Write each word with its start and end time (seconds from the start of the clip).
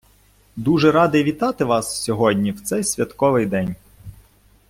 Дуже 0.55 0.91
радий 0.91 1.23
вітати 1.23 1.63
вас 1.65 2.03
сьогодні 2.03 2.51
в 2.51 2.61
цей 2.61 2.83
святковий 2.83 3.45
день. 3.45 3.75